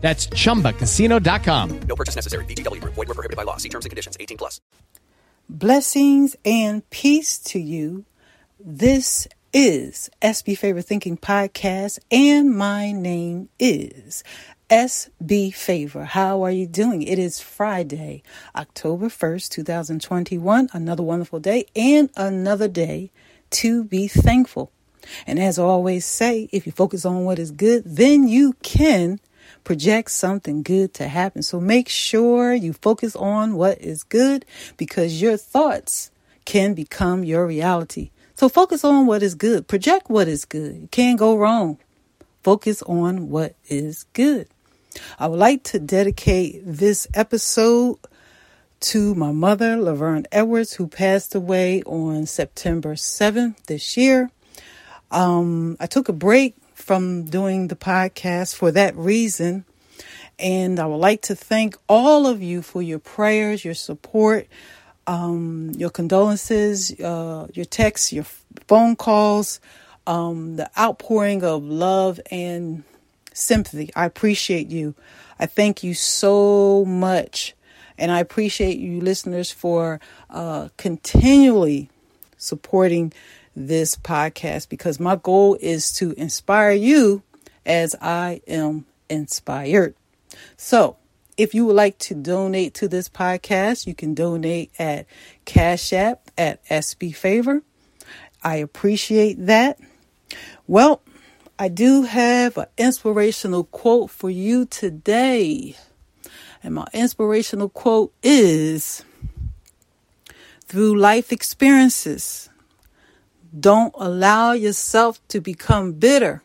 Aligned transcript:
That's 0.00 0.26
chumbacasino.com. 0.28 1.80
No 1.86 1.94
purchase 1.94 2.16
necessary. 2.16 2.44
VGW 2.46 2.80
Group. 2.80 2.94
Void 2.94 3.08
were 3.08 3.14
prohibited 3.14 3.36
by 3.36 3.42
law. 3.42 3.58
See 3.58 3.68
terms 3.68 3.84
and 3.84 3.90
conditions. 3.90 4.16
18 4.18 4.38
plus. 4.38 4.60
Blessings 5.48 6.36
and 6.44 6.88
peace 6.90 7.36
to 7.38 7.58
you. 7.58 8.04
This 8.58 9.26
is 9.52 10.10
SB 10.22 10.56
Favor 10.56 10.80
Thinking 10.80 11.16
Podcast, 11.16 11.98
and 12.10 12.56
my 12.56 12.92
name 12.92 13.48
is 13.58 14.22
SB 14.70 15.52
Favor. 15.52 16.04
How 16.04 16.44
are 16.44 16.52
you 16.52 16.68
doing? 16.68 17.02
It 17.02 17.18
is 17.18 17.40
Friday, 17.40 18.22
October 18.54 19.08
1st, 19.08 19.48
2021. 19.48 20.68
Another 20.72 21.02
wonderful 21.02 21.40
day 21.40 21.66
and 21.74 22.08
another 22.16 22.68
day 22.68 23.10
to 23.50 23.82
be 23.82 24.06
thankful. 24.06 24.70
And 25.26 25.40
as 25.40 25.58
I 25.58 25.64
always 25.64 26.04
say, 26.04 26.48
if 26.52 26.66
you 26.66 26.72
focus 26.72 27.04
on 27.04 27.24
what 27.24 27.40
is 27.40 27.50
good, 27.50 27.82
then 27.84 28.28
you 28.28 28.52
can 28.62 29.18
project 29.64 30.10
something 30.10 30.62
good 30.62 30.94
to 30.94 31.08
happen. 31.08 31.42
So 31.42 31.60
make 31.60 31.88
sure 31.88 32.52
you 32.52 32.72
focus 32.72 33.14
on 33.16 33.54
what 33.54 33.80
is 33.80 34.02
good 34.02 34.44
because 34.76 35.20
your 35.20 35.36
thoughts 35.36 36.10
can 36.44 36.74
become 36.74 37.24
your 37.24 37.46
reality. 37.46 38.10
So 38.34 38.48
focus 38.48 38.84
on 38.84 39.06
what 39.06 39.22
is 39.22 39.34
good. 39.34 39.68
Project 39.68 40.08
what 40.08 40.26
is 40.26 40.44
good. 40.44 40.76
You 40.76 40.88
can't 40.90 41.18
go 41.18 41.36
wrong. 41.36 41.78
Focus 42.42 42.82
on 42.82 43.28
what 43.28 43.54
is 43.68 44.04
good. 44.14 44.48
I 45.18 45.26
would 45.26 45.38
like 45.38 45.62
to 45.64 45.78
dedicate 45.78 46.62
this 46.64 47.06
episode 47.14 47.98
to 48.80 49.14
my 49.14 49.30
mother, 49.30 49.76
Laverne 49.76 50.26
Edwards, 50.32 50.72
who 50.72 50.86
passed 50.88 51.34
away 51.34 51.82
on 51.82 52.26
September 52.26 52.94
7th 52.94 53.56
this 53.66 53.96
year. 53.96 54.30
Um, 55.10 55.76
I 55.78 55.86
took 55.86 56.08
a 56.08 56.14
break 56.14 56.56
from 56.90 57.22
doing 57.22 57.68
the 57.68 57.76
podcast 57.76 58.56
for 58.56 58.72
that 58.72 58.96
reason. 58.96 59.64
And 60.40 60.80
I 60.80 60.86
would 60.86 60.96
like 60.96 61.22
to 61.22 61.36
thank 61.36 61.76
all 61.88 62.26
of 62.26 62.42
you 62.42 62.62
for 62.62 62.82
your 62.82 62.98
prayers, 62.98 63.64
your 63.64 63.74
support, 63.74 64.48
um, 65.06 65.70
your 65.76 65.90
condolences, 65.90 66.90
uh, 66.98 67.46
your 67.54 67.64
texts, 67.64 68.12
your 68.12 68.24
phone 68.66 68.96
calls, 68.96 69.60
um, 70.08 70.56
the 70.56 70.68
outpouring 70.76 71.44
of 71.44 71.62
love 71.62 72.18
and 72.28 72.82
sympathy. 73.32 73.92
I 73.94 74.04
appreciate 74.04 74.66
you. 74.66 74.96
I 75.38 75.46
thank 75.46 75.84
you 75.84 75.94
so 75.94 76.84
much. 76.84 77.54
And 77.98 78.10
I 78.10 78.18
appreciate 78.18 78.80
you, 78.80 79.00
listeners, 79.00 79.52
for 79.52 80.00
uh, 80.28 80.70
continually 80.76 81.88
supporting 82.36 83.12
this 83.66 83.94
podcast 83.94 84.68
because 84.68 85.00
my 85.00 85.16
goal 85.16 85.56
is 85.60 85.92
to 85.94 86.12
inspire 86.12 86.72
you 86.72 87.22
as 87.64 87.94
I 88.00 88.40
am 88.46 88.86
inspired. 89.08 89.94
So, 90.56 90.96
if 91.36 91.54
you 91.54 91.64
would 91.64 91.76
like 91.76 91.96
to 92.00 92.14
donate 92.14 92.74
to 92.74 92.88
this 92.88 93.08
podcast, 93.08 93.86
you 93.86 93.94
can 93.94 94.12
donate 94.12 94.70
at 94.78 95.06
Cash 95.46 95.92
App 95.92 96.30
at 96.36 96.62
SB 96.66 97.14
Favor. 97.14 97.62
I 98.42 98.56
appreciate 98.56 99.46
that. 99.46 99.78
Well, 100.66 101.00
I 101.58 101.68
do 101.68 102.02
have 102.02 102.58
an 102.58 102.66
inspirational 102.76 103.64
quote 103.64 104.10
for 104.10 104.28
you 104.28 104.66
today. 104.66 105.76
And 106.62 106.74
my 106.74 106.86
inspirational 106.92 107.70
quote 107.70 108.12
is 108.22 109.02
Through 110.66 110.98
life 110.98 111.32
experiences, 111.32 112.49
don't 113.58 113.94
allow 113.98 114.52
yourself 114.52 115.20
to 115.28 115.40
become 115.40 115.92
bitter, 115.92 116.42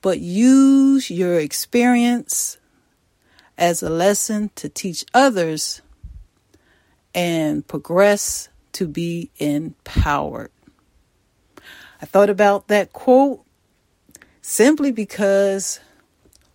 but 0.00 0.20
use 0.20 1.10
your 1.10 1.38
experience 1.38 2.58
as 3.58 3.82
a 3.82 3.90
lesson 3.90 4.50
to 4.54 4.68
teach 4.68 5.04
others 5.12 5.82
and 7.14 7.66
progress 7.66 8.48
to 8.72 8.86
be 8.86 9.30
empowered. 9.38 10.50
I 12.00 12.06
thought 12.06 12.30
about 12.30 12.68
that 12.68 12.92
quote 12.92 13.44
simply 14.40 14.90
because 14.90 15.80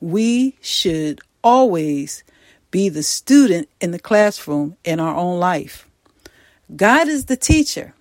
we 0.00 0.56
should 0.60 1.20
always 1.42 2.22
be 2.70 2.88
the 2.88 3.02
student 3.02 3.68
in 3.80 3.90
the 3.90 3.98
classroom 3.98 4.76
in 4.84 5.00
our 5.00 5.14
own 5.14 5.38
life. 5.38 5.88
God 6.74 7.08
is 7.08 7.26
the 7.26 7.36
teacher 7.36 7.94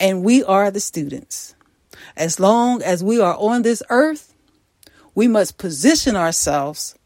and 0.00 0.24
we 0.24 0.42
are 0.42 0.70
the 0.70 0.80
students. 0.80 1.54
As 2.16 2.40
long 2.40 2.82
as 2.82 3.04
we 3.04 3.20
are 3.20 3.36
on 3.36 3.62
this 3.62 3.82
earth, 3.90 4.34
we 5.14 5.28
must 5.28 5.58
position 5.58 6.16
ourselves 6.16 6.96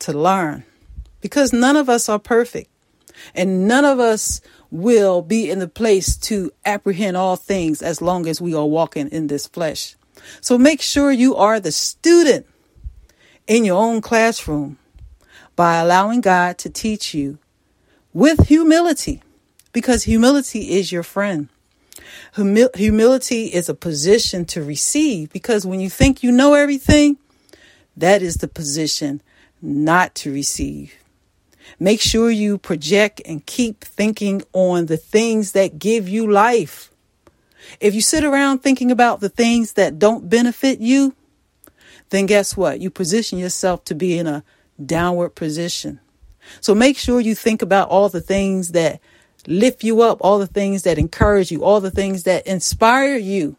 to 0.00 0.12
learn 0.12 0.64
because 1.20 1.52
none 1.52 1.76
of 1.76 1.88
us 1.88 2.08
are 2.08 2.18
perfect 2.18 2.70
and 3.34 3.66
none 3.66 3.84
of 3.84 3.98
us 3.98 4.40
will 4.70 5.22
be 5.22 5.50
in 5.50 5.58
the 5.58 5.68
place 5.68 6.16
to 6.16 6.50
apprehend 6.64 7.16
all 7.16 7.36
things 7.36 7.82
as 7.82 8.00
long 8.00 8.26
as 8.26 8.40
we 8.40 8.54
are 8.54 8.66
walking 8.66 9.08
in 9.08 9.26
this 9.26 9.46
flesh. 9.46 9.96
So 10.40 10.58
make 10.58 10.80
sure 10.80 11.10
you 11.10 11.36
are 11.36 11.60
the 11.60 11.72
student 11.72 12.46
in 13.46 13.64
your 13.64 13.82
own 13.82 14.00
classroom 14.00 14.78
by 15.56 15.76
allowing 15.76 16.20
God 16.20 16.58
to 16.58 16.70
teach 16.70 17.14
you 17.14 17.38
with 18.12 18.48
humility 18.48 19.22
because 19.72 20.04
humility 20.04 20.72
is 20.72 20.92
your 20.92 21.02
friend. 21.02 21.48
Humil- 22.36 22.74
humility 22.76 23.46
is 23.46 23.68
a 23.68 23.74
position 23.74 24.44
to 24.46 24.62
receive 24.62 25.30
because 25.32 25.66
when 25.66 25.80
you 25.80 25.90
think 25.90 26.22
you 26.22 26.32
know 26.32 26.54
everything, 26.54 27.18
that 27.96 28.22
is 28.22 28.36
the 28.36 28.48
position 28.48 29.22
not 29.60 30.14
to 30.16 30.32
receive. 30.32 30.94
Make 31.78 32.00
sure 32.00 32.30
you 32.30 32.58
project 32.58 33.22
and 33.24 33.44
keep 33.46 33.84
thinking 33.84 34.42
on 34.52 34.86
the 34.86 34.96
things 34.96 35.52
that 35.52 35.78
give 35.78 36.08
you 36.08 36.30
life. 36.30 36.90
If 37.80 37.94
you 37.94 38.00
sit 38.00 38.24
around 38.24 38.58
thinking 38.58 38.90
about 38.90 39.20
the 39.20 39.28
things 39.28 39.74
that 39.74 39.98
don't 39.98 40.28
benefit 40.28 40.80
you, 40.80 41.14
then 42.10 42.26
guess 42.26 42.56
what? 42.56 42.80
You 42.80 42.90
position 42.90 43.38
yourself 43.38 43.84
to 43.84 43.94
be 43.94 44.18
in 44.18 44.26
a 44.26 44.44
downward 44.84 45.30
position. 45.30 46.00
So 46.60 46.74
make 46.74 46.98
sure 46.98 47.20
you 47.20 47.34
think 47.34 47.62
about 47.62 47.88
all 47.88 48.08
the 48.08 48.20
things 48.20 48.72
that 48.72 49.00
lift 49.46 49.84
you 49.84 50.02
up, 50.02 50.18
all 50.20 50.38
the 50.38 50.46
things 50.46 50.82
that 50.82 50.98
encourage 50.98 51.50
you, 51.50 51.64
all 51.64 51.80
the 51.80 51.90
things 51.90 52.24
that 52.24 52.46
inspire 52.46 53.16
you. 53.16 53.56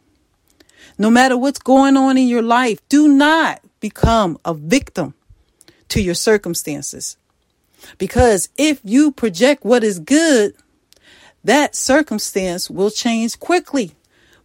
No 0.98 1.10
matter 1.10 1.38
what's 1.38 1.60
going 1.60 1.98
on 1.98 2.18
in 2.18 2.28
your 2.28 2.42
life, 2.42 2.80
do 2.90 3.08
not 3.08 3.62
become 3.80 4.38
a 4.46 4.54
victim 4.54 5.14
to 5.90 6.02
your 6.02 6.16
circumstances. 6.16 7.18
Because 7.98 8.50
if 8.58 8.80
you 8.84 9.12
project 9.12 9.66
what 9.66 9.84
is 9.84 10.00
good, 10.00 10.56
that 11.44 11.76
circumstance 11.76 12.70
will 12.70 12.90
change 12.90 13.40
quickly. 13.40 13.92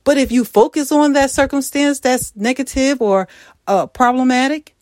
But 0.04 0.18
if 0.18 0.32
you 0.32 0.44
focus 0.44 0.90
on 0.90 1.12
that 1.12 1.30
circumstance 1.30 2.00
that's 2.00 2.34
negative 2.34 3.00
or 3.00 3.28
uh, 3.66 3.86
problematic, 3.86 4.74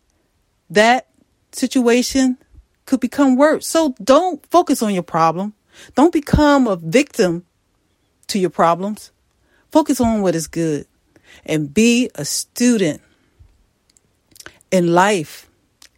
that 0.71 1.09
situation 1.53 2.39
could 2.87 3.01
become 3.01 3.37
worse. 3.37 3.67
So 3.67 3.95
don't 4.03 4.45
focus 4.47 4.83
on 4.83 4.95
your 4.95 5.03
problem. 5.03 5.53
Don't 5.95 6.13
become 6.13 6.67
a 6.67 6.77
victim 6.77 7.45
to 8.29 8.39
your 8.39 8.51
problems. 8.51 9.13
Focus 9.71 10.01
on 10.01 10.23
what 10.23 10.35
is 10.35 10.47
good 10.47 10.87
and 11.45 11.73
be 11.73 12.11
a 12.15 12.25
student 12.25 13.03
in 14.71 14.93
life 14.93 15.49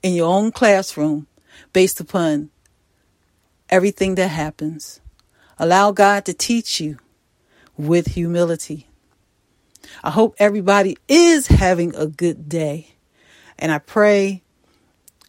in 0.02 0.14
your 0.14 0.32
own 0.32 0.52
classroom 0.52 1.26
based 1.72 2.00
upon 2.00 2.50
everything 3.68 4.14
that 4.16 4.28
happens. 4.28 5.00
Allow 5.58 5.92
God 5.92 6.24
to 6.26 6.34
teach 6.34 6.80
you 6.80 6.98
with 7.76 8.08
humility. 8.08 8.86
I 10.02 10.10
hope 10.10 10.36
everybody 10.38 10.96
is 11.08 11.46
having 11.46 11.94
a 11.94 12.06
good 12.06 12.48
day. 12.48 12.94
And 13.58 13.72
I 13.72 13.78
pray 13.78 14.42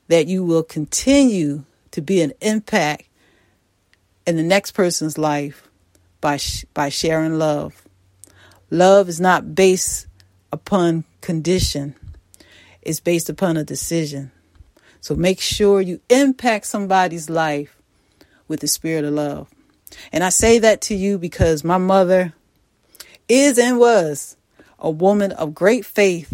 that 0.08 0.28
you 0.28 0.44
will 0.44 0.64
continue 0.64 1.64
to 1.92 2.02
be 2.02 2.22
an 2.22 2.34
impact 2.42 3.09
in 4.30 4.38
the 4.38 4.44
next 4.44 4.72
person's 4.72 5.18
life 5.18 5.68
by, 6.22 6.38
sh- 6.38 6.66
by 6.74 6.90
sharing 6.90 7.40
love. 7.40 7.82
Love 8.70 9.10
is 9.10 9.20
not 9.20 9.56
based 9.56 10.06
upon 10.52 11.04
condition, 11.22 11.96
it's 12.84 13.00
based 13.00 13.30
upon 13.30 13.58
a 13.58 13.64
decision. 13.64 14.32
So 15.02 15.16
make 15.16 15.42
sure 15.42 15.82
you 15.82 16.00
impact 16.10 16.68
somebody's 16.68 17.30
life 17.30 17.76
with 18.48 18.60
the 18.60 18.68
spirit 18.68 19.04
of 19.04 19.14
love. 19.14 19.50
And 20.12 20.24
I 20.24 20.30
say 20.30 20.60
that 20.60 20.82
to 20.82 20.96
you 20.96 21.18
because 21.18 21.64
my 21.64 21.78
mother 21.78 22.34
is 23.28 23.58
and 23.58 23.80
was 23.80 24.38
a 24.78 24.92
woman 24.92 25.32
of 25.32 25.56
great 25.56 25.86
faith, 25.86 26.32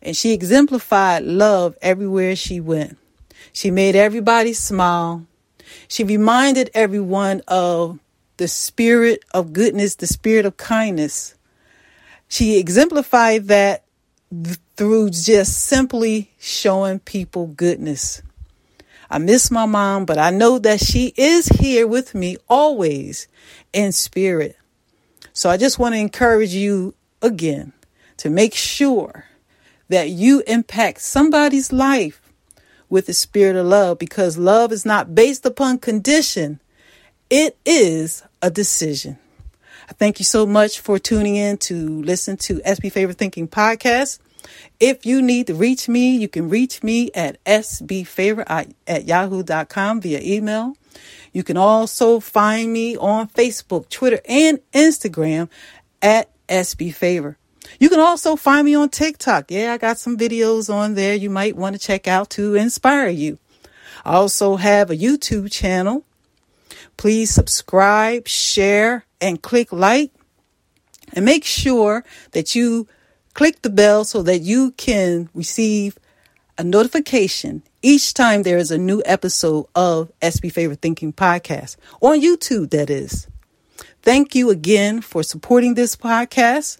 and 0.00 0.16
she 0.16 0.32
exemplified 0.32 1.24
love 1.24 1.76
everywhere 1.82 2.36
she 2.36 2.60
went. 2.60 2.98
She 3.52 3.70
made 3.70 3.96
everybody 3.96 4.52
smile. 4.52 5.26
She 5.88 6.04
reminded 6.04 6.70
everyone 6.74 7.42
of 7.48 7.98
the 8.36 8.48
spirit 8.48 9.24
of 9.32 9.52
goodness, 9.52 9.94
the 9.96 10.06
spirit 10.06 10.46
of 10.46 10.56
kindness. 10.56 11.34
She 12.28 12.58
exemplified 12.58 13.48
that 13.48 13.84
th- 14.30 14.58
through 14.76 15.10
just 15.10 15.64
simply 15.64 16.30
showing 16.38 16.98
people 17.00 17.48
goodness. 17.48 18.22
I 19.10 19.18
miss 19.18 19.50
my 19.50 19.66
mom, 19.66 20.06
but 20.06 20.16
I 20.16 20.30
know 20.30 20.58
that 20.58 20.80
she 20.80 21.12
is 21.18 21.46
here 21.48 21.86
with 21.86 22.14
me 22.14 22.38
always 22.48 23.28
in 23.74 23.92
spirit. 23.92 24.56
So 25.34 25.50
I 25.50 25.58
just 25.58 25.78
want 25.78 25.94
to 25.94 25.98
encourage 25.98 26.54
you 26.54 26.94
again 27.20 27.74
to 28.16 28.30
make 28.30 28.54
sure 28.54 29.26
that 29.90 30.08
you 30.08 30.42
impact 30.46 31.02
somebody's 31.02 31.72
life 31.72 32.21
with 32.92 33.06
the 33.06 33.14
spirit 33.14 33.56
of 33.56 33.64
love 33.64 33.98
because 33.98 34.36
love 34.36 34.70
is 34.70 34.84
not 34.84 35.14
based 35.14 35.46
upon 35.46 35.78
condition, 35.78 36.60
it 37.30 37.56
is 37.64 38.22
a 38.42 38.50
decision. 38.50 39.16
I 39.88 39.94
thank 39.94 40.18
you 40.18 40.26
so 40.26 40.44
much 40.44 40.78
for 40.78 40.98
tuning 40.98 41.36
in 41.36 41.56
to 41.68 42.02
listen 42.02 42.36
to 42.36 42.56
SB 42.56 42.92
Favorite 42.92 43.16
Thinking 43.16 43.48
podcast. 43.48 44.18
If 44.78 45.06
you 45.06 45.22
need 45.22 45.46
to 45.46 45.54
reach 45.54 45.88
me, 45.88 46.18
you 46.18 46.28
can 46.28 46.50
reach 46.50 46.82
me 46.82 47.10
at 47.14 47.42
sbfavorite 47.44 48.74
at 48.86 49.04
yahoo.com 49.06 50.02
via 50.02 50.20
email. 50.20 50.74
You 51.32 51.44
can 51.44 51.56
also 51.56 52.20
find 52.20 52.70
me 52.70 52.98
on 52.98 53.28
Facebook, 53.28 53.88
Twitter, 53.88 54.20
and 54.28 54.60
Instagram 54.74 55.48
at 56.02 56.28
sbfavor. 56.46 57.36
You 57.78 57.88
can 57.88 58.00
also 58.00 58.36
find 58.36 58.64
me 58.64 58.74
on 58.74 58.88
TikTok. 58.88 59.50
Yeah, 59.50 59.72
I 59.72 59.78
got 59.78 59.98
some 59.98 60.16
videos 60.16 60.72
on 60.72 60.94
there 60.94 61.14
you 61.14 61.30
might 61.30 61.56
want 61.56 61.74
to 61.74 61.80
check 61.80 62.06
out 62.06 62.30
to 62.30 62.54
inspire 62.54 63.08
you. 63.08 63.38
I 64.04 64.14
also 64.14 64.56
have 64.56 64.90
a 64.90 64.96
YouTube 64.96 65.50
channel. 65.50 66.04
Please 66.96 67.30
subscribe, 67.30 68.28
share, 68.28 69.04
and 69.20 69.42
click 69.42 69.72
like. 69.72 70.12
And 71.12 71.24
make 71.24 71.44
sure 71.44 72.04
that 72.32 72.54
you 72.54 72.88
click 73.34 73.62
the 73.62 73.70
bell 73.70 74.04
so 74.04 74.22
that 74.22 74.40
you 74.40 74.72
can 74.72 75.28
receive 75.34 75.98
a 76.58 76.64
notification 76.64 77.62
each 77.82 78.14
time 78.14 78.44
there 78.44 78.58
is 78.58 78.70
a 78.70 78.78
new 78.78 79.02
episode 79.04 79.66
of 79.74 80.12
SB 80.20 80.52
Favorite 80.52 80.80
Thinking 80.80 81.12
Podcast 81.12 81.76
on 82.00 82.20
YouTube, 82.20 82.70
that 82.70 82.88
is. 82.88 83.26
Thank 84.02 84.36
you 84.36 84.50
again 84.50 85.00
for 85.00 85.24
supporting 85.24 85.74
this 85.74 85.96
podcast. 85.96 86.78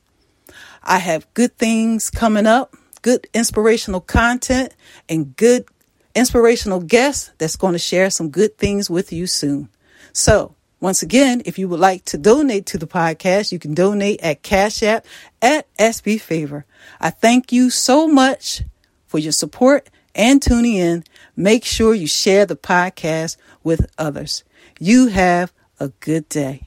I 0.85 0.99
have 0.99 1.33
good 1.35 1.57
things 1.57 2.11
coming 2.11 2.47
up, 2.47 2.75
good 3.03 3.27
inspirational 3.35 4.01
content, 4.01 4.75
and 5.09 5.37
good 5.37 5.67
inspirational 6.15 6.81
guests 6.81 7.31
that's 7.39 7.57
going 7.57 7.73
to 7.73 7.79
share 7.79 8.11
some 8.11 8.31
good 8.31 8.59
things 8.59 8.91
with 8.91 9.13
you 9.13 9.27
soon. 9.27 9.69
So, 10.13 10.55
once 10.81 11.03
again, 11.03 11.43
if 11.45 11.59
you 11.59 11.69
would 11.69 11.79
like 11.79 12.05
to 12.07 12.19
donate 12.19 12.67
to 12.67 12.79
the 12.79 12.89
podcast, 12.89 13.53
you 13.53 13.59
can 13.59 13.73
donate 13.73 14.21
at 14.21 14.43
Cash 14.43 14.83
App 14.83 15.07
at 15.41 15.73
SB 15.77 16.21
Favor. 16.21 16.67
I 17.01 17.11
thank 17.11 17.53
you 17.53 17.71
so 17.71 18.09
much 18.09 18.63
for 19.07 19.19
your 19.19 19.33
support 19.33 19.89
and 20.15 20.43
tuning 20.43 20.75
in. 20.75 21.05
Make 21.37 21.65
sure 21.65 21.95
you 21.95 22.09
share 22.09 22.47
the 22.47 22.57
podcast 22.57 23.37
with 23.63 23.91
others. 23.97 24.43
You 24.81 25.07
have 25.07 25.53
a 25.79 25.89
good 26.01 26.29
day. 26.29 26.67